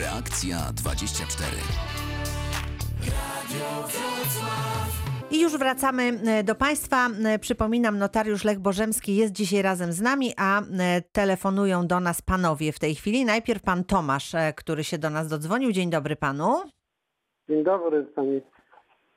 [0.00, 1.50] Reakcja 24.
[5.30, 6.96] I już wracamy e, do Państwa.
[7.26, 10.64] E, Przypominam, notariusz Lech Bożemski jest dzisiaj razem z nami, a e,
[11.12, 13.24] telefonują do nas panowie w tej chwili.
[13.24, 15.72] Najpierw pan Tomasz, który się do nas dodzwonił.
[15.72, 16.54] Dzień dobry panu.
[17.48, 18.40] Dzień dobry pani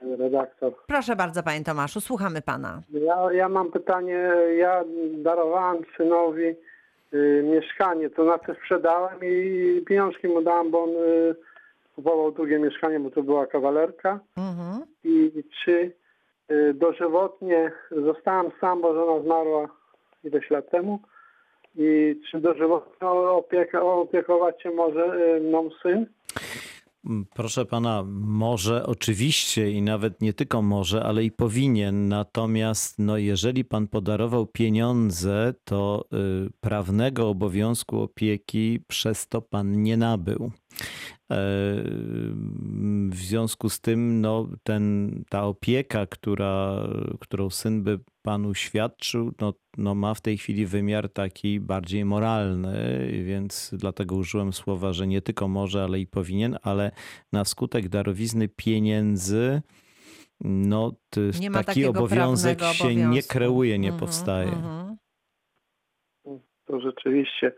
[0.02, 0.73] redaktor.
[0.88, 2.82] Proszę bardzo, panie Tomaszu, słuchamy pana.
[2.89, 4.84] Ja, ja mam pytanie, ja
[5.23, 6.55] darowałem synowi
[7.44, 11.36] mieszkanie, to znaczy sprzedałem i pieniążki mu dałem, bo on y,
[11.96, 14.86] kupował drugie mieszkanie, bo to była kawalerka Mhm.
[15.04, 15.92] i czy
[16.52, 19.68] y, dożywotnie zostałem sam, bo żona zmarła
[20.24, 21.00] ileś lat temu
[21.75, 26.05] i czy dożywotnie opieka, opiekować się może y, mną syn?
[27.34, 32.08] Proszę pana, może oczywiście i nawet nie tylko może, ale i powinien.
[32.08, 36.06] Natomiast no, jeżeli pan podarował pieniądze, to
[36.45, 40.52] y, prawnego obowiązku opieki przez to pan nie nabył.
[41.31, 41.36] E,
[43.09, 46.84] W związku z tym no, ten, ta opieka, która,
[47.19, 53.08] którą syn by panu świadczył, no, no, ma w tej chwili wymiar taki bardziej moralny,
[53.25, 56.92] więc dlatego użyłem słowa, że nie tylko może, ale i powinien, ale
[57.34, 59.62] na skutek darowizny pieniędzy
[60.41, 63.34] no, t- Nie ma taki obowiązek się nie obowiązku.
[63.34, 64.52] kreuje, nie Mhm, powstaje.
[64.52, 64.97] mhm.
[66.66, 67.52] To rzeczywiście.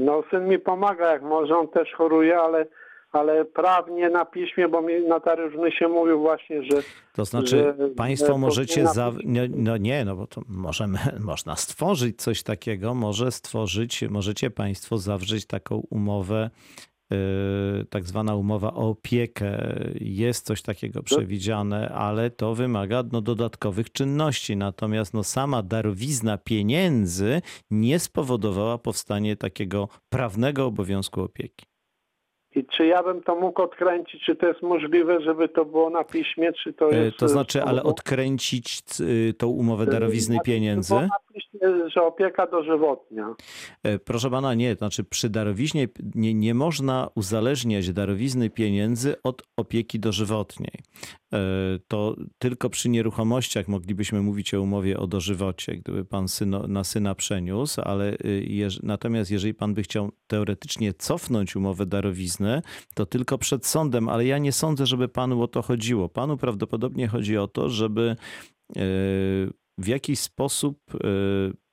[0.00, 2.66] No syn mi pomaga jak może, on też choruje, ale,
[3.12, 6.82] ale prawnie na piśmie, bo mi notariusz mi się mówił właśnie, że
[7.14, 8.86] To znaczy, że- państwo że możecie.
[8.86, 9.12] Za...
[9.24, 12.94] No, no nie, no bo to możemy, można stworzyć coś takiego.
[12.94, 16.50] Może stworzyć, możecie państwo zawrzeć taką umowę,
[17.90, 19.74] tak zwana umowa o opiekę.
[20.00, 24.56] Jest coś takiego przewidziane, ale to wymaga no, dodatkowych czynności.
[24.56, 31.66] Natomiast no, sama darowizna pieniędzy nie spowodowała powstanie takiego prawnego obowiązku opieki.
[32.54, 36.04] i czy ja bym to mógł odkręcić, czy to jest możliwe, żeby to było na
[36.04, 37.16] piśmie, czy to E, jest...
[37.16, 40.94] To znaczy, ale odkręcić y, tą umowę darowizny pieniędzy.
[41.94, 43.34] Że opieka dożywotnia.
[43.82, 50.00] E, Proszę pana, nie, znaczy przy darowiźnie nie, nie można uzależniać darowizny pieniędzy od opieki
[50.00, 50.72] dożywotniej.
[51.32, 51.38] E,
[51.88, 57.14] To tylko przy nieruchomościach moglibyśmy mówić o umowie o dożywocie, gdyby pan syno, na syna
[57.14, 62.62] przeniósł, ale y, jeż, natomiast jeżeli pan by chciał teoretycznie cofnąć umowę darowizny,
[62.94, 66.08] to tylko przed sądem, ale ja nie sądzę, żeby panu o to chodziło.
[66.08, 68.16] Panu prawdopodobnie chodzi o to, żeby
[68.76, 68.82] e,
[69.78, 70.98] w jakiś sposób e,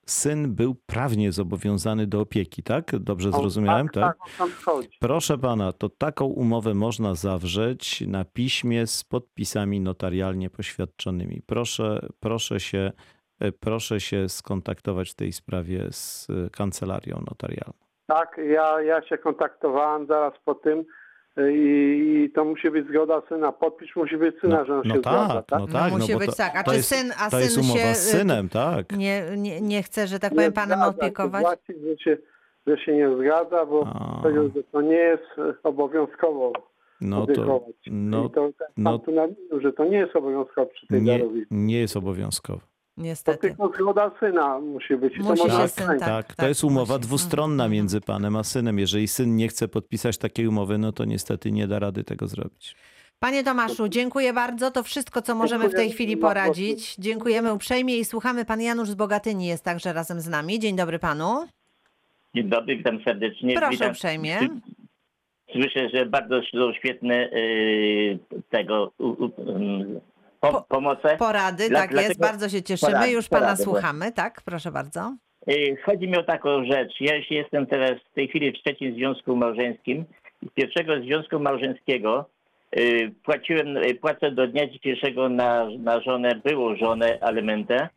[0.06, 3.00] syn był prawnie zobowiązany do opieki, tak?
[3.00, 4.18] Dobrze zrozumiałem, tak?
[4.38, 4.50] tak?
[4.66, 4.82] Tak.
[5.00, 11.42] Proszę pana, to taką umowę można zawrzeć na piśmie z podpisami notarialnie poświadczonymi.
[11.48, 12.92] Proszę, proszę, się,
[13.40, 17.90] e, proszę się skontaktować w tej sprawie z e, kancelarią notarialną.
[18.08, 20.86] Tak, ja, ja się kontaktowałem zaraz po tym y,
[21.38, 23.52] i, i to musi być zgoda syna.
[23.52, 25.60] Podpis musi być syna, że on no się tak, zgadza, tak?
[25.60, 26.56] no tak, musi bo być to, tak.
[26.56, 28.92] A czy jest, syn- a to jest syn umowa się, z synem, tak?
[28.98, 31.42] Nie, nie, nie chce, że tak Nie powiem, panem zgadza się, opiekować?
[31.42, 32.18] Właśnie, że się,
[32.68, 34.22] że się nie zgadza, bo A.
[34.72, 36.54] to nie jest e, obowiązkowo
[37.02, 37.76] No to, opiekować.
[37.88, 41.18] no, I to ten no- tu nawinił, że to nie jest obowiązkowo przy tej nie,
[41.20, 41.46] darowiznie.
[41.58, 42.62] nie jest obowiązkowy.
[43.00, 43.38] To Niestety.
[43.48, 45.18] tylko zgoda syna musi być.
[45.18, 46.00] Musi to się syn, odkręcić.
[46.08, 46.28] tak.
[46.28, 47.08] Tak, to jest umowa musi.
[47.08, 48.80] dwustronna Mhm, między panem a synem.
[48.80, 52.76] Jeżeli syn nie chce podpisać takiej umowy, no to niestety nie da rady tego zrobić.
[53.20, 54.72] Panie Tomaszu, dziękuję bardzo.
[54.72, 56.96] To wszystko, co możemy w tej chwili poradzić.
[56.96, 58.46] Dziękujemy uprzejmie i słuchamy.
[58.46, 60.60] Pan Janusz z Bogatyni jest także razem z nami.
[60.60, 61.46] Dzień dobry panu.
[62.36, 63.54] Dzień dobry, witam serdecznie.
[63.56, 63.92] Proszę witam.
[63.92, 64.38] uprzejmie.
[65.52, 68.92] Słyszę, że bardzo są świetne y, tego
[70.40, 71.18] po, Po- pomoce.
[71.18, 72.20] Porady, Dla- tak jest.
[72.20, 72.92] Bardzo się cieszymy.
[72.92, 74.12] porady, Już pana porady, słuchamy.
[74.12, 75.16] Tak, proszę bardzo.
[75.52, 76.94] Y, Chodzi mi o taką rzecz.
[77.00, 80.06] Ja już jestem teraz w tej chwili w trzecim związku małżeńskim.
[80.44, 82.30] Z pierwszego związku małżeńskiego
[82.80, 87.90] y, płaciłem, y, płacę do dnia dzisiejszego na, na żonę, byłą żonę alimentę.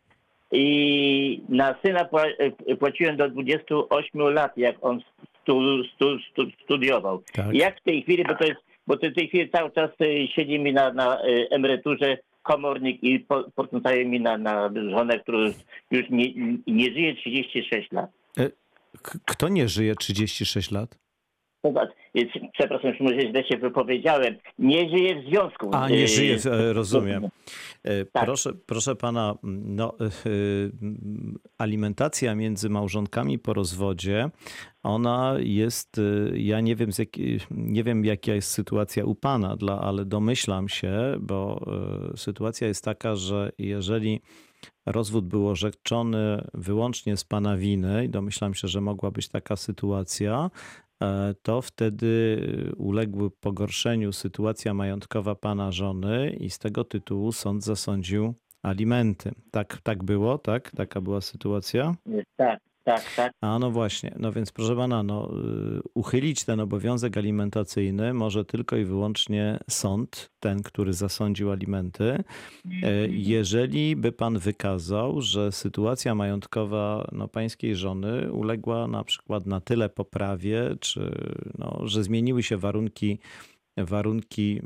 [0.51, 4.99] I na syna pła- płaciłem do 28 lat, jak on
[5.41, 7.21] stu, stu, stu, studiował.
[7.33, 7.45] Tak.
[7.53, 9.89] Jak w tej chwili, bo to jest, bo to w tej chwili cały czas
[10.35, 11.17] siedzi mi na, na
[11.51, 13.43] emeryturze komornik i po-
[14.05, 15.39] mi na, na żonę, która
[15.91, 16.33] już nie,
[16.67, 18.11] nie żyje 36 lat.
[19.01, 20.97] K- Kto nie żyje 36 lat?
[21.63, 21.89] Zobacz,
[22.53, 24.35] Przepraszam, że może źle się wypowiedziałem.
[24.59, 25.69] Nie żyje w związku.
[25.71, 27.29] A, nie Y, żyje, e, rozumiem.
[27.83, 28.25] E, Tak.
[28.25, 30.09] Proszę, proszę pana, no, e,
[31.57, 34.29] alimentacja między małżonkami po rozwodzie,
[34.83, 36.01] ona jest,
[36.33, 37.09] ja nie wiem, z jak,
[37.51, 41.65] nie wiem jaka jest sytuacja u pana, dla, ale domyślam się, bo
[42.15, 44.21] sytuacja jest taka, że jeżeli
[44.85, 50.49] rozwód był orzeczony wyłącznie z pana winy i domyślam się, że mogła być taka sytuacja,
[51.41, 52.37] to wtedy
[52.77, 59.31] uległy pogorszeniu sytuacja majątkowa pana żony i z tego tytułu sąd zasądził alimenty.
[59.51, 60.71] Tak, tak było, tak?
[60.71, 61.95] Taka była sytuacja?
[62.35, 63.33] Tak, tak, tak.
[63.41, 65.31] A no właśnie, no więc proszę pana, no,
[65.77, 72.23] y, uchylić ten obowiązek alimentacyjny może tylko i wyłącznie sąd, ten, który zasądził alimenty,
[72.83, 79.61] e, jeżeli by pan wykazał, że sytuacja majątkowa no, pańskiej żony uległa na przykład na
[79.61, 81.11] tyle poprawie, czy
[81.57, 83.19] no, że zmieniły się warunki,
[83.77, 84.61] warunki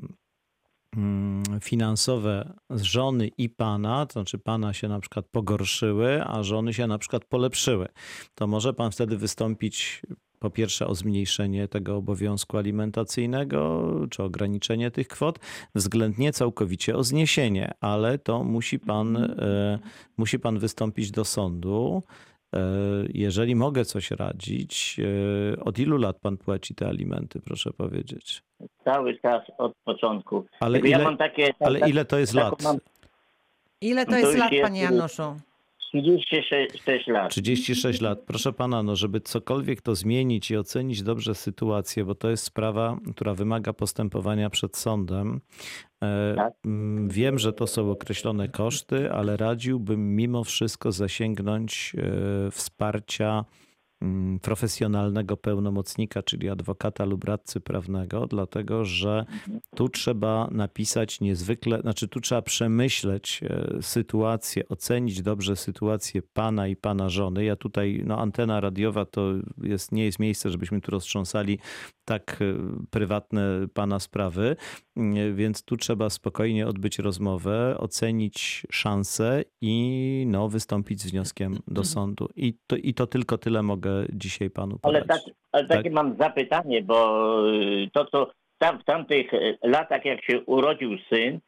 [1.62, 6.88] finansowe z żony i pana, to znaczy pana się na przykład pogorszyły, a żony się
[6.88, 7.88] na przykład polepszyły,
[8.36, 10.02] to może pan wtedy wystąpić
[10.40, 15.40] po pierwsze o zmniejszenie tego obowiązku alimentacyjnego, czy ograniczenie tych kwot,
[15.76, 19.80] względnie całkowicie o zniesienie, ale to musi pan, e,
[20.18, 22.04] musi pan wystąpić do sądu.
[22.56, 22.60] E,
[23.14, 24.98] Jeżeli mogę coś radzić,
[25.56, 28.44] e, od ilu lat pan płaci te alimenty, proszę powiedzieć?
[28.84, 30.46] Cały czas od początku.
[30.60, 32.64] Ale Tylko ja ile, mam takie, ale tak- ile to jest lat?
[32.64, 32.78] Mam
[33.82, 35.40] Ile to to jest lat, jest- panie Januszu?
[35.92, 37.32] 36 lat.
[37.32, 38.20] 36 lat.
[38.28, 42.98] Proszę pana, no żeby cokolwiek to zmienić i ocenić dobrze sytuację, bo to jest sprawa,
[43.16, 45.42] która wymaga postępowania przed sądem.
[46.04, 46.54] E, Tak.
[46.66, 53.46] mm, Wiem, że to są określone koszty, ale radziłbym mimo wszystko zasięgnąć e, wsparcia
[54.42, 59.26] profesjonalnego pełnomocnika, czyli adwokata lub radcy prawnego, dlatego że
[59.76, 66.76] tu trzeba napisać niezwykle, znaczy tu trzeba przemyśleć e, sytuację, ocenić dobrze sytuację pana i
[66.76, 67.44] pana żony.
[67.44, 69.34] Ja tutaj, no antena radiowa to
[69.64, 71.60] jest, nie jest miejsce, żebyśmy tu roztrząsali
[72.06, 72.56] tak e,
[72.90, 74.87] prywatne pana sprawy, Mm,
[75.34, 82.30] więc tu trzeba spokojnie odbyć rozmowę, ocenić szanse i no, wystąpić z wnioskiem do sądu.
[82.36, 85.26] I to, I to tylko tyle mogę dzisiaj panu Ale, podać.
[85.26, 85.94] tak, ale takie Tak.
[85.94, 91.40] mam zapytanie, bo y, to, co tam, w tamtych y, latach, jak się urodził syn,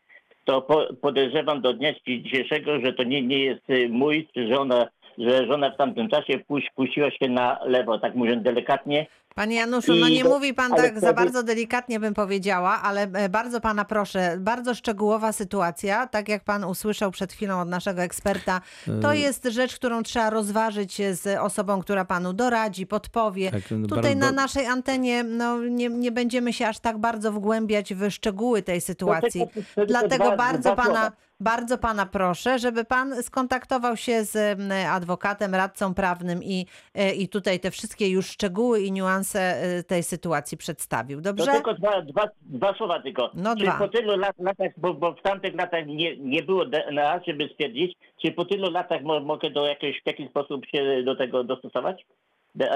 [0.45, 4.87] to po, podejrzewam do dnia dzisiejszego, że to nie, nie jest y, mój, czy żona,
[5.17, 9.07] że żona w tamtym czasie puś, puściła się na lewo, tak mówiąc delikatnie.
[9.35, 13.29] Panie Januszu, no nie mówi pan tak za wtedy- bardzo delikatnie, bym powiedziała, ale e,
[13.29, 18.61] bardzo pana proszę, bardzo szczegółowa sytuacja, tak jak pan usłyszał przed chwilą od naszego eksperta,
[19.01, 23.51] to E, jest rzecz, którą trzeba rozważyć z osobą, która panu doradzi, podpowie.
[23.51, 27.31] Tak, no, Tutaj bardzo- na naszej antenie no, nie, nie będziemy się aż tak bardzo
[27.31, 29.45] wgłębiać w szczegóły tej sytuacji.
[29.75, 34.59] tylko Dlatego dwa- bardzo dwa pana, bardzo pana proszę, żeby pan skontaktował się z
[34.89, 40.03] adwokatem, radcą prawnym i, e, i tutaj te wszystkie już szczegóły i niuanse e, tej
[40.03, 41.17] sytuacji przedstawił.
[41.17, 41.51] To Dobrze?
[41.51, 43.31] tylko dwa, dwa, dwa słowa tylko.
[43.33, 43.77] No czy dwa.
[43.77, 47.97] po tylu lat, latach, bo, bo w tamtych latach nie, nie było DNA, żeby stwierdzić,
[48.21, 52.05] czy po tylu latach mo, mogę do jakiegoś, w jakiś sposób się do tego dostosować?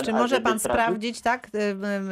[0.06, 1.48] Czy może pan sprawdzić, tak?
[1.56, 1.60] Y,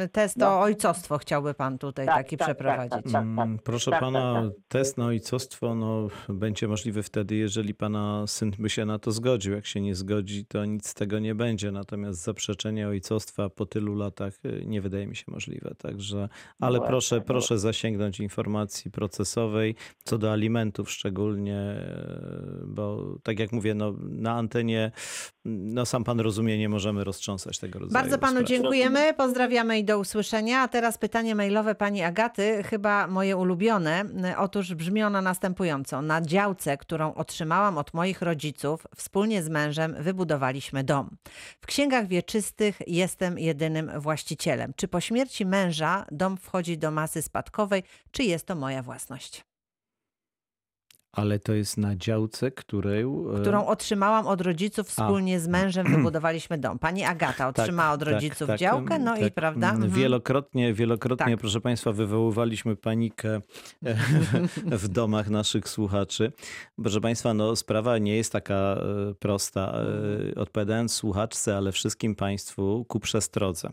[0.04, 0.46] y, Test No.
[0.48, 2.92] o ojcostwo chciałby pan tutaj Tak, taki tak, tak, przeprowadzić.
[3.04, 3.22] tak, tak.
[3.22, 8.52] Mm, Proszę tak, pana, tak, test na ojcostwo no, będzie możliwy wtedy, jeżeli pana syn
[8.58, 9.52] by się na to zgodził.
[9.54, 11.72] Jak się nie zgodzi, to nic z tego nie będzie.
[11.72, 15.74] Natomiast zaprzeczenie ojcostwa po tylu latach y, nie wydaje mi się możliwe.
[15.78, 16.28] Także,
[16.60, 17.22] ale właśnie, proszę, no.
[17.22, 19.74] proszę zasięgnąć informacji procesowej
[20.04, 21.58] co do alimentów szczególnie,
[22.62, 24.90] y, bo tak jak mówię, no, na antenie,
[25.44, 28.48] no sam pan rozumie, nie możemy roztrząsać tego rodzaju Bardzo panu spraw.
[28.48, 30.60] dziękujemy, pozdrawiamy i do usłyszenia.
[30.60, 34.04] A teraz pytanie mailowe pani Agaty, chyba moje ulubione.
[34.36, 36.02] Otóż brzmi ono następująco.
[36.02, 41.16] Na działce, którą otrzymałam od moich rodziców, wspólnie z mężem wybudowaliśmy dom.
[41.60, 44.72] W księgach wieczystych jestem jedynym właścicielem.
[44.76, 49.44] Czy po śmierci męża dom wchodzi do masy spadkowej, czy jest to moja własność?
[51.12, 53.04] Ale to jest na działce, której...
[53.40, 56.78] Którą otrzymałam od rodziców, wspólnie z mężem wybudowaliśmy dom.
[56.78, 59.34] Pani Agata otrzymała od rodziców działkę, no i tak.
[59.34, 59.68] prawda?
[59.70, 60.00] Mm, Mhm.
[60.00, 61.40] Wielokrotnie, wielokrotnie, Tak.
[61.40, 63.40] proszę Państwa, wywoływaliśmy panikę
[63.84, 63.94] e,
[64.82, 66.32] w domach naszych słuchaczy.
[66.82, 69.74] Proszę Państwa, no, sprawa nie jest taka e, prosta.
[70.36, 73.72] E, Odpowiadając słuchaczce, ale wszystkim Państwu ku przestrodze.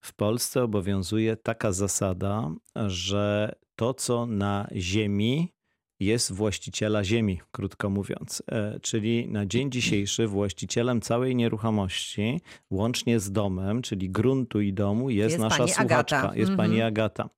[0.00, 2.50] W Polsce obowiązuje taka zasada,
[2.86, 5.52] że to, co na ziemi,
[6.00, 8.42] jest właściciela ziemi, krótko mówiąc.
[8.52, 12.40] E, Czyli na dzień dzisiejszy właścicielem całej nieruchomości,
[12.70, 15.82] łącznie z domem, czyli gruntu i domu, jest, Jest nasza słuchaczka,
[16.18, 16.36] Agata.
[16.36, 16.56] jest Mhm.
[16.56, 17.28] pani Agata.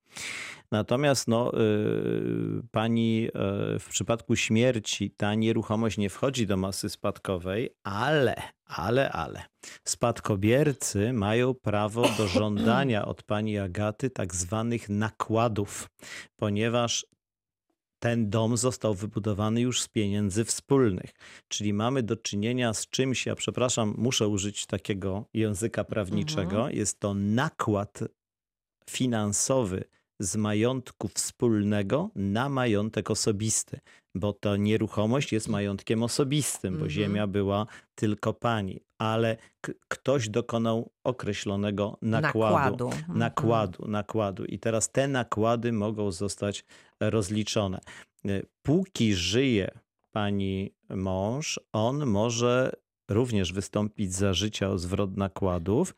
[0.71, 3.27] Natomiast no, y, pani
[3.75, 9.43] y, w przypadku śmierci ta nieruchomość nie wchodzi do masy spadkowej, ale, ale, ale
[9.87, 15.89] spadkobiercy mają prawo do żądania od pani Agaty tak zwanych nakładów,
[16.35, 17.05] ponieważ
[18.01, 21.11] ten dom został wybudowany już z pieniędzy wspólnych.
[21.47, 26.75] Czyli mamy do czynienia z czymś, ja przepraszam, muszę użyć takiego języka prawniczego, Mhm.
[26.75, 27.99] jest to nakład
[28.89, 29.83] finansowy
[30.21, 33.79] z majątku wspólnego na majątek osobisty,
[34.15, 36.89] bo ta nieruchomość jest majątkiem osobistym, bo Mhm.
[36.91, 42.85] ziemia była tylko pani, ale k- ktoś dokonał określonego nakładu Nakładu.
[42.91, 43.17] Mhm.
[43.19, 44.45] nakładu, nakładu.
[44.45, 46.65] I teraz te nakłady mogą zostać
[46.99, 47.79] rozliczone.
[48.25, 49.71] E, Póki żyje
[50.11, 52.71] pani mąż, on może
[53.09, 55.95] również wystąpić za życia o zwrot nakładów.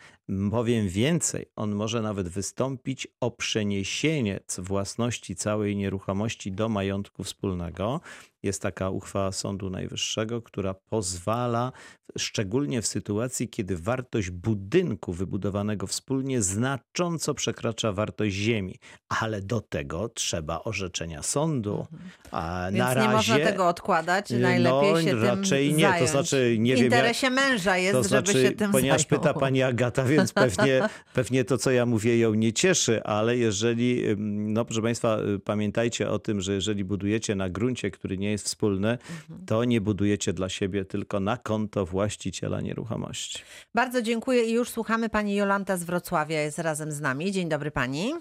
[0.52, 8.02] Powiem więcej, on może nawet wystąpić o przeniesienie własności całej nieruchomości do majątku wspólnego.
[8.44, 11.72] Jest taka uchwała Sądu Najwyższego, która pozwala,
[12.18, 18.80] szczególnie w sytuacji, kiedy wartość budynku wybudowanego wspólnie znacząco przekracza wartość ziemi,
[19.22, 21.86] ale do tego trzeba orzeczenia sądu.
[22.32, 24.32] A Więc na nie razie, można tego odkładać.
[24.32, 26.10] y, Najlepiej no, się raczej tym nie, to zająć.
[26.10, 29.22] znaczy nie w wiem, interesie męża jest, to znaczy, żeby się tym ponieważ zajął.
[29.22, 34.04] pyta pani Agata, więc pewnie, pewnie to, co ja mówię, ją nie cieszy, ale jeżeli,
[34.18, 38.46] no proszę państwa, y, pamiętajcie o tym, że jeżeli budujecie na gruncie, który nie jest
[38.46, 39.46] wspólny, Mhm.
[39.46, 43.40] to nie budujecie dla siebie, tylko na konto właściciela nieruchomości.
[43.76, 47.32] Bardzo dziękuję i już słuchamy pani Jolanta z Wrocławia jest razem z nami.
[47.32, 48.14] Dzień dobry pani.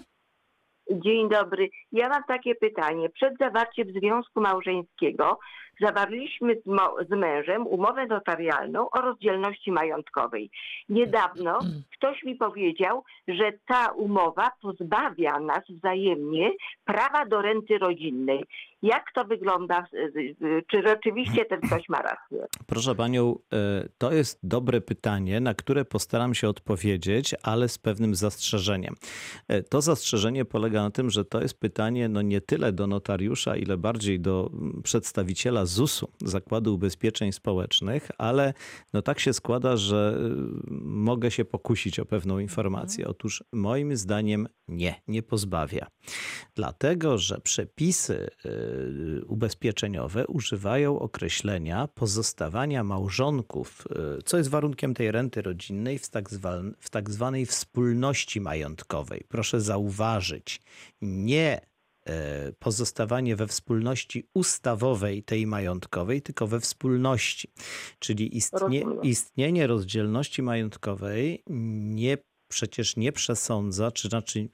[0.91, 1.69] Dzień dobry.
[1.91, 3.09] Ja mam takie pytanie.
[3.09, 5.39] Przed zawarciem związku małżeńskiego
[5.81, 6.63] zawarliśmy z,
[7.09, 10.49] z mężem umowę notarialną o rozdzielności majątkowej.
[10.89, 11.59] Niedawno
[11.97, 16.51] ktoś mi powiedział, że ta umowa pozbawia nas wzajemnie
[16.85, 18.45] prawa do renty rodzinnej.
[18.83, 19.87] Jak to wygląda?
[20.71, 22.45] Czy rzeczywiście ten ktoś ma rację?
[22.67, 28.15] Proszę panią, e, to jest dobre pytanie, na które postaram się odpowiedzieć, ale z pewnym
[28.15, 28.95] zastrzeżeniem.
[29.47, 33.55] E, To zastrzeżenie polega na tym, że to jest pytanie no nie tyle do notariusza,
[33.55, 38.53] ile bardziej do mm, przedstawiciela ZUS-u, Zakładu Ubezpieczeń Społecznych, ale
[38.93, 43.07] no tak się składa, że y, mogę się pokusić o pewną informację.
[43.07, 45.87] Otóż moim zdaniem nie, nie pozbawia.
[46.55, 48.72] Dlatego, że przepisy y,
[49.27, 53.87] ubezpieczeniowe używają określenia pozostawania małżonków,
[54.19, 59.23] y, co jest warunkiem tej renty rodzinnej w tak, zwa, w tak zwanej wspólności majątkowej.
[59.27, 60.61] Proszę zauważyć,
[61.01, 61.61] nie
[62.05, 67.49] e, pozostawanie we wspólności ustawowej tej majątkowej, tylko we wspólności.
[67.99, 72.17] Czyli istnie, istnienie rozdzielności majątkowej nie
[72.53, 74.49] przecież nie przesądza, czy znaczy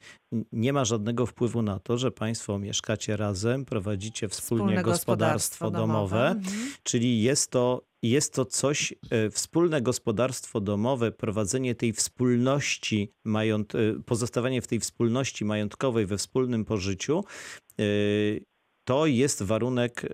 [0.51, 6.27] nie ma żadnego wpływu na to, że państwo mieszkacie razem, prowadzicie wspólnie Wspólne gospodarstwo domowe,
[6.29, 6.71] Mhm.
[6.83, 13.79] czyli jest to, jest to coś, e, wspólne gospodarstwo domowe, prowadzenie tej wspólności, mająt, e,
[14.05, 17.23] pozostawanie w tej wspólności majątkowej we wspólnym pożyciu,
[17.79, 17.83] e,
[18.89, 20.09] to jest warunek e,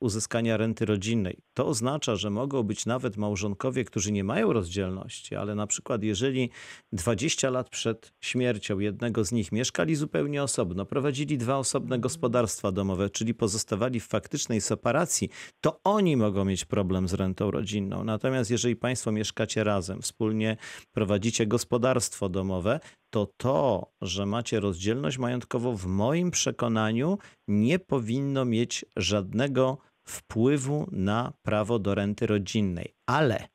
[0.00, 1.38] uzyskania renty rodzinnej.
[1.54, 6.50] To oznacza, że mogą być nawet małżonkowie, którzy nie mają rozdzielności, ale na przykład jeżeli
[6.92, 13.10] 20 lat przed śmiercią jednego z nich mieszkali zupełnie osobno, prowadzili dwa osobne gospodarstwa domowe,
[13.10, 15.28] czyli pozostawali w faktycznej separacji,
[15.60, 18.04] to oni mogą mieć problem z rentą rodzinną.
[18.04, 20.56] Natomiast jeżeli Państwo mieszkacie razem, wspólnie
[20.92, 28.84] prowadzicie gospodarstwo domowe, to to, że macie rozdzielność majątkową, w moim przekonaniu nie powinno mieć
[28.96, 32.94] żadnego wpływu na prawo do renty rodzinnej.
[33.06, 33.48] Ale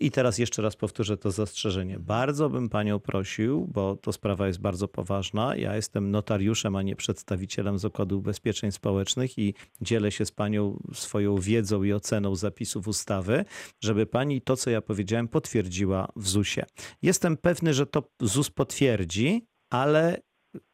[0.00, 1.98] i teraz jeszcze raz powtórzę to zastrzeżenie.
[1.98, 5.56] Bardzo bym panią prosił, bo to sprawa jest bardzo poważna.
[5.56, 11.36] Ja jestem notariuszem, a nie przedstawicielem Zakładu Ubezpieczeń Społecznych i dzielę się z panią swoją
[11.36, 13.44] wiedzą i oceną zapisów ustawy,
[13.80, 16.66] żeby pani to, co ja powiedziałem, potwierdziła w ZUS-ie.
[17.02, 20.22] Jestem pewny, że to ZUS potwierdzi, ale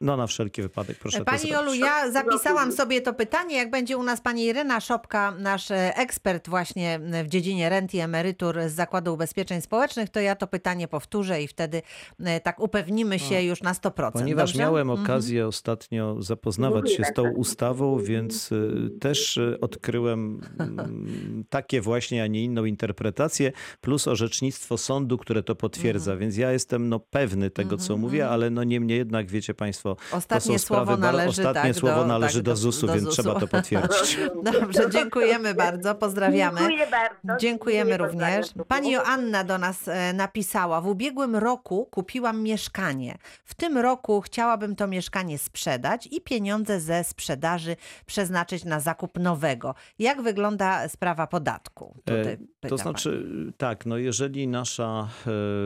[0.01, 1.49] no na wszelki wypadek proszę Pani.
[1.49, 3.55] Jolu, ja zapisałam sobie to pytanie.
[3.55, 7.99] Jak będzie u nas pani Irena Szopka, nasz e, ekspert właśnie w dziedzinie rent i
[7.99, 11.81] emerytur z Zakładu Ubezpieczeń Społecznych, to ja to pytanie powtórzę i wtedy
[12.19, 14.11] e, tak upewnimy się już na 100%.
[14.11, 14.63] Ponieważ dobrze?
[14.63, 15.05] miałem Mhm.
[15.05, 22.27] okazję ostatnio zapoznawać się z tą ustawą, więc y, też odkryłem mm, takie właśnie, a
[22.27, 23.51] nie inną interpretację,
[23.81, 26.11] plus orzecznictwo sądu, które to potwierdza.
[26.11, 26.19] Mhm.
[26.19, 29.72] Więc ja jestem no, pewny tego, co mówię, ale no niemniej jednak, wiecie Państwo,
[30.11, 32.93] Ostatnie są sprawy, słowo należy, ostatnie tak, słowo do- należy tak, do do- ZUS-u, do
[32.93, 33.21] więc ZUS-u.
[33.21, 34.17] trzeba to potwierdzić.
[34.61, 36.59] Dobrze, dziękujemy bardzo, pozdrawiamy.
[36.59, 37.39] Dziękuję bardzo.
[37.39, 38.47] Dziękujemy również.
[38.67, 43.17] Pani Joanna do nas e, napisała: W ubiegłym roku kupiłam mieszkanie.
[43.45, 47.75] W tym roku chciałabym to mieszkanie sprzedać i pieniądze ze sprzedaży
[48.05, 49.75] przeznaczyć na zakup nowego.
[49.99, 51.95] Jak wygląda sprawa podatku?
[52.05, 53.25] Tutaj E, To znaczy,
[53.57, 55.07] tak, no jeżeli nasza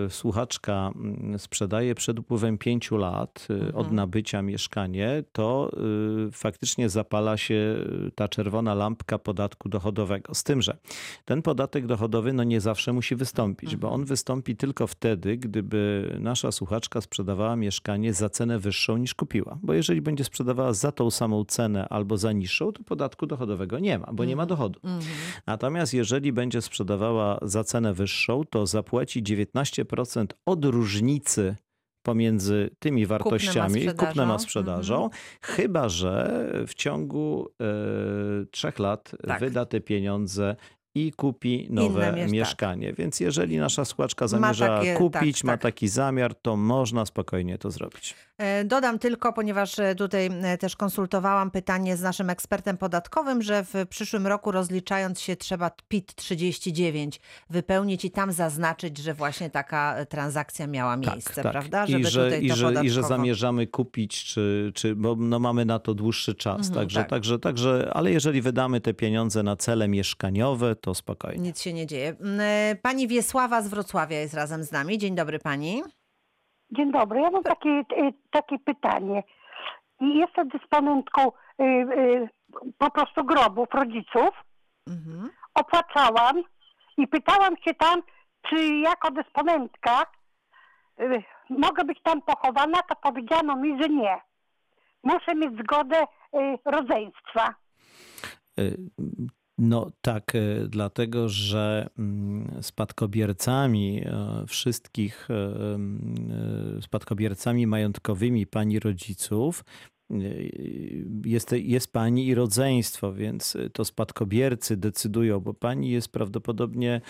[0.05, 3.95] e, słuchaczka mm, sprzedaje przed upływem pięciu lat, e, od Mhm.
[3.95, 5.71] nabycia mieszkanie, to
[6.27, 7.53] y, faktycznie zapala się
[8.07, 10.35] y, ta czerwona lampka podatku dochodowego.
[10.35, 10.77] Z tym, że
[11.25, 14.01] ten podatek dochodowy no nie zawsze musi wystąpić, bo Mhm.
[14.01, 19.57] on wystąpi tylko wtedy, gdyby nasza słuchaczka sprzedawała mieszkanie za cenę wyższą niż kupiła.
[19.63, 23.99] Bo jeżeli będzie sprzedawała za tą samą cenę albo za niższą, to podatku dochodowego nie
[23.99, 24.79] ma, bo nie ma dochodu.
[24.83, 25.01] Mhm.
[25.47, 31.55] Natomiast jeżeli będzie sprzedawała za cenę wyższą, to zapłaci 19% od różnicy
[32.11, 34.07] pomiędzy tymi wartościami, sprzedażą.
[34.07, 35.21] kupnem a sprzedażą, Mhm.
[35.41, 37.65] chyba że w ciągu e,
[38.51, 39.39] trzech lat Tak.
[39.39, 40.55] wyda te pieniądze
[40.95, 42.93] i kupi nowe Inne miesz- mieszkanie.
[42.93, 45.61] Więc jeżeli nasza skłaczka zamierza takie- kupić, tak, ma tak.
[45.61, 48.15] taki zamiar, to można spokojnie to zrobić.
[48.37, 53.63] E, Dodam tylko, ponieważ e, tutaj e, też konsultowałam pytanie z naszym ekspertem podatkowym, że
[53.63, 60.05] w przyszłym roku rozliczając się trzeba PIT 39 wypełnić i tam zaznaczyć, że właśnie taka
[60.05, 61.87] transakcja miała miejsce, prawda?
[61.87, 65.39] Tak, I że, tutaj i, to że, I że zamierzamy kupić, czy, czy, bo no
[65.39, 66.57] mamy na to dłuższy czas.
[66.57, 67.09] Mhm, także, tak.
[67.09, 71.41] także, także, ale jeżeli wydamy te pieniądze na cele mieszkaniowe, to spokojnie.
[71.41, 72.15] Nic się nie dzieje.
[72.19, 74.97] M, e, Pani Wiesława z Wrocławia jest razem z nami.
[74.97, 75.83] Dzień dobry pani.
[76.71, 77.21] Dzień dobry.
[77.21, 79.23] Ja mam takie, y, takie pytanie.
[80.01, 81.31] Jestem dysponentką
[81.61, 82.29] y, y,
[82.77, 84.29] po prostu grobów rodziców.
[84.87, 85.29] Mhm.
[85.53, 86.43] Opłacałam
[86.97, 88.01] i pytałam się tam,
[88.49, 90.05] czy jako dysponentka
[91.49, 94.21] mogę być tam pochowana, to powiedziano mi, że nie.
[95.03, 96.05] Muszę mieć zgodę
[96.65, 97.55] rodzeństwa.
[99.57, 109.63] No tak, y, dlatego że mm, spadkobiercami e, wszystkich, e, e, spadkobiercami majątkowymi pani rodziców
[111.25, 117.01] jest, jest pani i rodzeństwo, więc to spadkobiercy decydują, bo pani jest prawdopodobnie,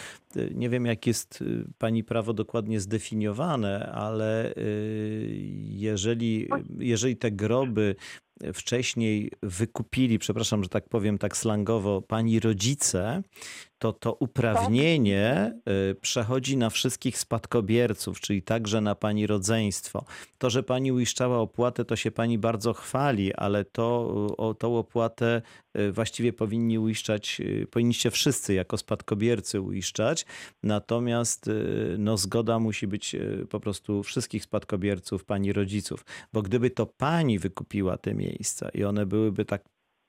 [0.56, 1.44] nie wiem jak jest
[1.78, 4.54] pani prawo dokładnie zdefiniowane, ale
[5.62, 6.48] jeżeli,
[6.80, 7.96] jeżeli te groby
[8.54, 13.22] wcześniej wykupili, przepraszam, że tak powiem tak slangowo, pani rodzice,
[13.80, 15.54] to to uprawnienie
[15.92, 20.06] y, przechodzi na wszystkich spadkobierców, czyli także na pani rodzeństwo.
[20.38, 24.78] To, że pani uiszczała opłatę, to się pani bardzo chwali, ale to, y, o tą
[24.78, 25.42] opłatę
[25.80, 30.26] y, właściwie powinni uiszczać, powinniście wszyscy jako spadkobiercy uiszczać,
[30.64, 31.50] natomiast
[31.98, 33.16] no, zgoda musi być
[33.50, 39.06] po prostu wszystkich spadkobierców, pani rodziców, bo gdyby to pani wykupiła te miejsca i one
[39.06, 39.64] byłyby tak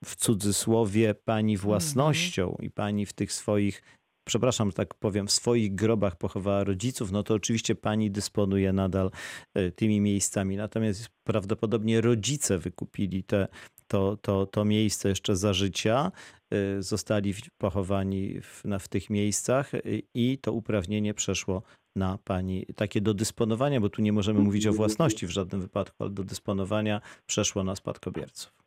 [0.05, 3.81] w cudzysłowie pani własnością i pani w tych swoich,
[4.27, 9.11] przepraszam, że tak powiem, w swoich grobach pochowała rodziców, no to oczywiście pani dysponuje nadal
[9.53, 10.57] e, tymi miejscami.
[10.57, 13.47] Natomiast prawdopodobnie rodzice wykupili te,
[13.87, 16.11] to, to, to miejsce jeszcze za życia,
[16.51, 19.79] e, zostali pochowani w, na, w tych miejscach e,
[20.13, 21.63] i to uprawnienie przeszło
[21.95, 25.95] na pani, takie do dysponowania, bo tu nie możemy mówić o własności w żadnym wypadku,
[25.99, 28.58] ale do dysponowania przeszło na spadkobierców.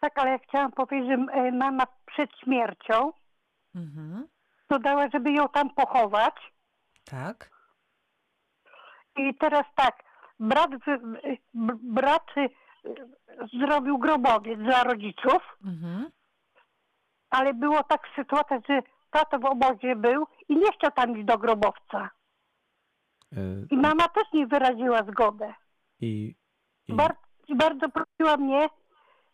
[0.00, 3.12] Tak, ale ja chciałam powiedzieć, że y, mama przed śmiercią
[3.74, 4.28] Mhm.
[4.70, 6.34] dodała, żeby ją tam pochować.
[7.04, 7.50] Tak.
[9.16, 10.02] I teraz tak,
[10.40, 10.70] brat,
[11.82, 12.48] brat y,
[13.60, 16.10] zrobił grobowiec dla rodziców, Mhm.
[17.30, 18.80] ale było tak sytuacja, że
[19.10, 22.10] tato w obozie był i nie chciał tam iść do grobowca.
[23.32, 23.38] E,
[23.70, 25.54] I mama też nie wyraziła zgodę.
[26.00, 26.34] I,
[26.88, 27.16] i Bar-
[27.48, 28.68] I bardzo prosiła mnie,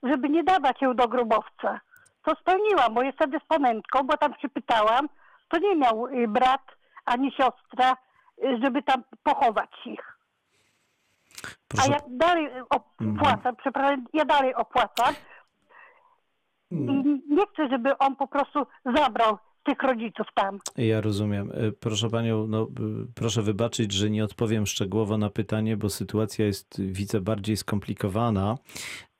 [0.02, 1.80] żeby nie dawać ją do grobowca.
[2.24, 5.08] To spełniłam, bo jestem dysponentką, bo tam się pytałam,
[5.48, 6.62] to nie miał y, brat
[7.04, 7.96] ani siostra,
[8.44, 10.18] y, żeby tam pochować ich.
[11.44, 15.14] A proszę, ja dalej opłacam, przepraszam, ja dalej opłacam
[16.70, 16.76] i
[17.28, 20.58] nie chcę, żeby on po prostu zabrał tych rodziców tam.
[20.76, 21.50] ja rozumiem.
[21.54, 22.66] E, Proszę panią, no,
[23.14, 28.54] proszę wybaczyć, że nie odpowiem szczegółowo na pytanie, bo sytuacja jest, widzę, bardziej skomplikowana.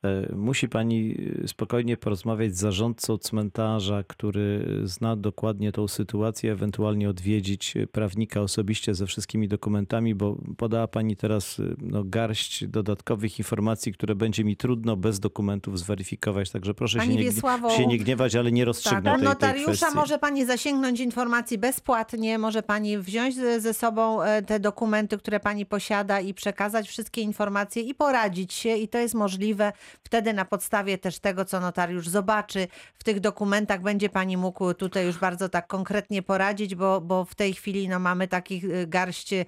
[0.03, 7.09] E, Musi pani e, spokojnie porozmawiać z zarządcą cmentarza, który zna dokładnie tą sytuację, ewentualnie
[7.09, 13.93] odwiedzić e, prawnika osobiście ze wszystkimi dokumentami, bo podała pani teraz no, garść dodatkowych informacji,
[13.93, 16.49] które będzie mi trudno bez dokumentów zweryfikować.
[16.49, 19.29] Także proszę Pani się nie, Wiesławo, się nie gniewać, ale nie rozstrzygnę Tak, tej, tej
[19.29, 19.95] notariusza kwestii.
[19.95, 26.19] może pani zasięgnąć informacji bezpłatnie, może pani wziąć ze, sobą te dokumenty, które pani posiada
[26.19, 29.73] i przekazać wszystkie informacje i poradzić się i to jest możliwe.
[30.03, 35.05] Wtedy na podstawie też tego, co notariusz zobaczy w tych dokumentach, będzie pani mógł tutaj
[35.05, 39.33] już bardzo tak konkretnie poradzić, bo, bo w tej chwili no, mamy takich e, garść
[39.33, 39.45] e,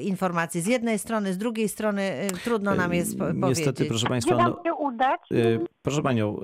[0.00, 3.88] informacji z jednej strony, z drugiej strony e, trudno nam jest Niestety, powiedzieć.
[3.88, 5.20] proszę Gdzie państwa, no, się udać?
[5.82, 6.40] proszę panią,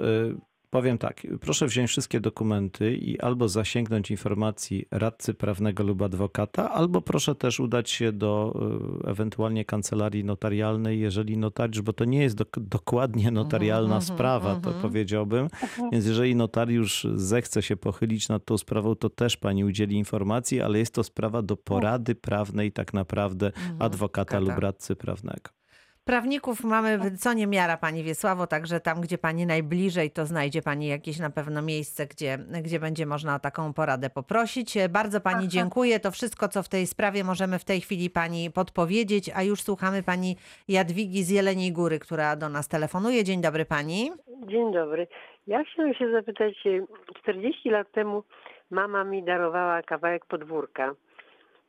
[0.74, 7.00] powiem tak, proszę wziąć wszystkie dokumenty i albo zasięgnąć informacji radcy prawnego lub adwokata, albo
[7.00, 8.60] proszę też udać się do
[9.04, 14.50] y, ewentualnie kancelarii notarialnej, jeżeli notariusz, bo to nie jest dok- dokładnie notarialna mhm, sprawa,
[14.50, 14.82] to mhm.
[14.82, 15.48] powiedziałbym.
[15.92, 20.78] Więc jeżeli notariusz zechce się pochylić nad tą sprawą, to też pani udzieli informacji, ale
[20.78, 25.63] jest to sprawa do porady prawnej tak naprawdę adwokata lub radcy prawnego.
[26.04, 31.18] Prawników mamy co niemiara, pani Wiesławo, także tam, gdzie pani najbliżej, to znajdzie pani jakieś
[31.18, 34.74] na pewno miejsce, gdzie, gdzie będzie można o taką poradę poprosić.
[34.90, 36.00] Bardzo pani dziękuję.
[36.00, 40.02] To wszystko, co w tej sprawie możemy w tej chwili pani podpowiedzieć, a już słuchamy
[40.02, 40.36] pani
[40.68, 43.24] Jadwigi z Jeleniej Góry, która do nas telefonuje.
[43.24, 44.10] Dzień dobry pani.
[44.46, 45.06] Dzień dobry.
[45.46, 46.86] Ja chciałam się zapytać, e,
[47.20, 48.22] 40 lat temu
[48.70, 50.94] mama mi darowała kawałek podwórka.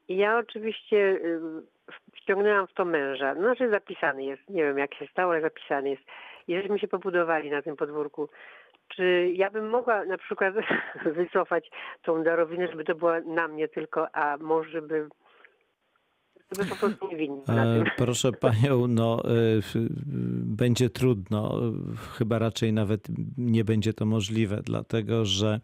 [0.08, 1.40] I ja oczywiście y,
[2.26, 3.36] wciągnęłam w to męża.
[3.36, 6.04] No, Znaczy zapisany jest, nie wiem jak się stało, ale zapisany jest.
[6.48, 8.30] I żeśmy się pobudowali na tym podwórku.
[8.88, 10.54] Czy ja bym mogła na przykład
[11.18, 11.70] wycofać
[12.04, 15.08] tą darowinę, żeby to była na mnie tylko, a może by,
[17.48, 17.84] E.
[17.98, 19.30] Proszę panią, no e,
[20.46, 21.62] będzie trudno,
[22.18, 23.08] chyba raczej nawet
[23.38, 25.60] nie będzie to możliwe, dlatego że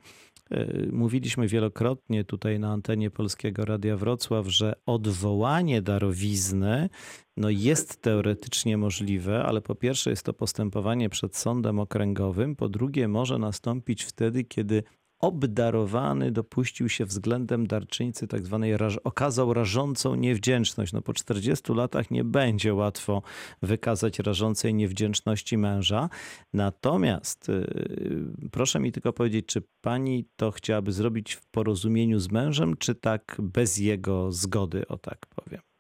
[0.92, 6.90] mówiliśmy wielokrotnie tutaj na antenie Polskiego Radia Wrocław, że odwołanie darowizny
[7.38, 13.08] no jest teoretycznie możliwe, ale po pierwsze jest to postępowanie przed sądem okręgowym, po drugie
[13.08, 14.84] może nastąpić wtedy, kiedy
[15.22, 20.94] obdarowany dopuścił się względem darczyńcy tak zwanej, okazał rażącą niewdzięczność.
[20.94, 23.22] No po 40 latach nie będzie łatwo
[23.62, 26.10] wykazać rażącej niewdzięczności męża.
[26.54, 32.78] Natomiast yy, proszę mi tylko powiedzieć, czy pani to chciałaby zrobić w porozumieniu z mężem,
[32.78, 35.71] czy tak bez jego zgody, o tak powiem?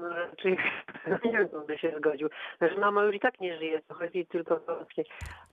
[0.00, 0.56] No raczej
[1.24, 2.28] nie wiem, by się zgodził.
[2.58, 4.54] Znaczy mama już i tak nie żyje, to chodzi tylko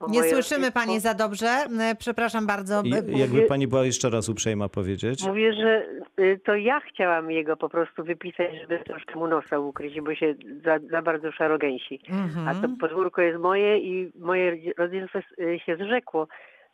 [0.00, 1.46] o Nie moje słyszymy pani za dobrze.
[1.80, 2.82] E, Przepraszam bardzo.
[2.84, 5.26] I, jakby pani była jeszcze raz uprzejma powiedzieć.
[5.26, 5.86] Mówię, że
[6.20, 10.34] y, to ja chciałam jego po prostu wypisać, żeby troszkę mu nosa ukryć, bo się
[10.64, 12.00] za, za bardzo szarogęsi.
[12.46, 12.76] A to Mhm.
[12.76, 16.28] podwórko jest moje i moje rodzeństwo y, się zrzekło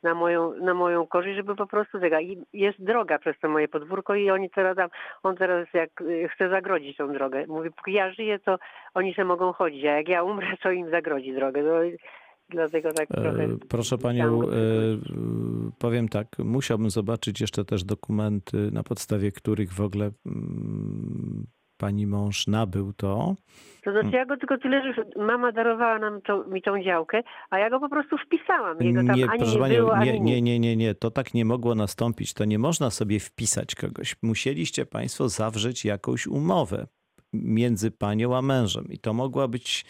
[0.05, 2.21] na moją, na moją korzyść, żeby po prostu tego.
[2.21, 4.89] I jest droga przez to moje podwórko i oni teraz tam,
[5.23, 7.47] on teraz jak y, chce zagrodzić tą drogę.
[7.47, 8.59] Mówi, póki ja żyję, to
[8.95, 11.63] oni se mogą chodzić, a jak ja umrę, to im zagrodzi drogę.
[11.63, 11.75] No,
[12.49, 13.45] dlatego tak trochę...
[13.45, 14.57] E, Proszę chciałam panią, e,
[15.79, 22.47] powiem tak, musiałbym zobaczyć jeszcze też dokumenty, na podstawie których w ogóle mm, pani mąż
[22.47, 23.35] nabył to.
[23.85, 27.59] To znaczy ja go tylko tyle, że mama darowała nam to, mi tą działkę, a
[27.59, 28.77] ja go po prostu wpisałam.
[28.81, 31.35] Jego tam Nie, ani proszę nie panią, było, nie, nie, nie, nie, nie, to tak
[31.35, 32.35] nie mogło nastąpić.
[32.35, 34.17] To nie można sobie wpisać kogoś.
[34.23, 36.87] Musieliście państwo zawrzeć jakąś umowę
[37.33, 39.85] między panią a mężem i to mogła być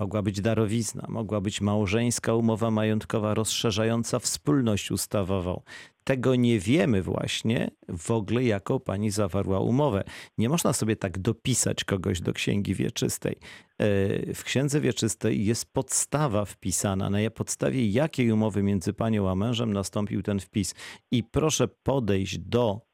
[0.00, 5.62] Mogła być darowizna, mogła być małżeńska umowa majątkowa rozszerzająca wspólność ustawową.
[6.04, 10.04] Tego nie wiemy właśnie w ogóle, jaką pani zawarła umowę.
[10.38, 13.36] Nie można sobie tak dopisać kogoś do księgi wieczystej.
[13.78, 19.72] E, W księdze wieczystej jest podstawa wpisana, na podstawie jakiej umowy między panią a mężem
[19.72, 20.74] nastąpił ten wpis.
[21.10, 22.89] I proszę podejść do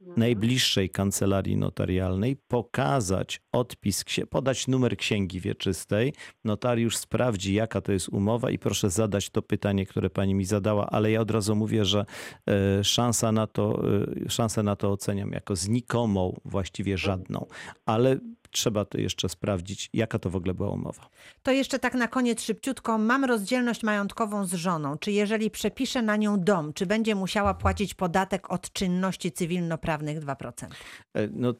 [0.00, 6.12] najbliższej kancelarii notarialnej, pokazać odpis, podać numer księgi wieczystej.
[6.44, 10.86] Notariusz sprawdzi, jaka to jest umowa i proszę zadać to pytanie, które pani mi zadała,
[10.86, 12.04] ale ja od razu mówię, że
[12.48, 13.82] e, szansa na to,
[14.26, 17.46] e, szansę na to oceniam jako znikomą, właściwie żadną,
[17.86, 18.18] ale
[18.50, 21.08] trzeba to jeszcze sprawdzić, jaka to w ogóle była umowa.
[21.42, 22.98] To jeszcze tak na koniec szybciutko.
[22.98, 24.98] Mam rozdzielność majątkową z żoną.
[24.98, 30.66] Czy jeżeli przepiszę na nią dom, czy będzie musiała płacić podatek od czynności cywilnoprawnych 2%?
[31.14, 31.54] E, No,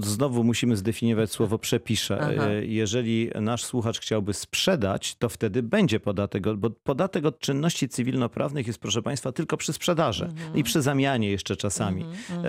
[0.00, 2.18] znowu musimy zdefiniować słowo przepiszę.
[2.20, 2.46] Aha.
[2.48, 7.88] E, Jeżeli nasz słuchacz chciałby sprzedać, to wtedy będzie podatek, od- bo podatek od czynności
[7.88, 12.02] cywilnoprawnych jest, proszę Państwa, tylko przy sprzedaży i przy zamianie jeszcze czasami.
[12.30, 12.46] E,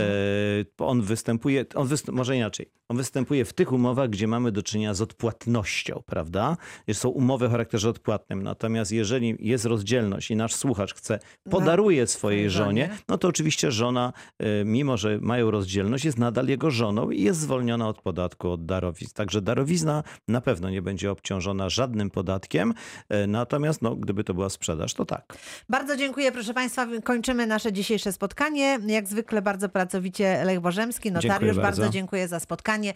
[0.78, 4.94] On występuje, on wyst- może inaczej, on występuje w tych umowach, gdzie mamy do czynienia
[4.94, 6.58] z odpłatnością, prawda?
[6.94, 8.44] Są umowy o charakterze odpłatnym.
[8.44, 12.90] Natomiast jeżeli jest rozdzielność i nasz słuchacz chce, podaruje swojej żonie.
[13.08, 17.40] no to oczywiście żona, e, mimo że mają rozdzielność, jest nadal jego żoną i jest
[17.40, 19.14] zwolniona od podatku od darowizn.
[19.16, 22.74] Także darowizna na pewno nie będzie obciążona żadnym podatkiem,
[23.10, 25.38] e, natomiast no, gdyby to była sprzedaż, to tak.
[25.70, 26.88] Bardzo dziękuję, proszę Państwa.
[27.04, 28.80] Kończymy nasze dzisiejsze spotkanie.
[28.88, 31.32] Jak zwykle bardzo pracowicie Lech Bożemski, notariusz.
[31.32, 31.82] Dziękuję bardzo.
[31.82, 32.94] bardzo dziękuję za spotkanie.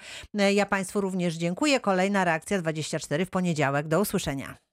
[0.67, 1.80] Państwu również dziękuję.
[1.80, 3.88] Kolejna reakcja 24 w poniedziałek.
[3.88, 4.66] Do usłyszenia.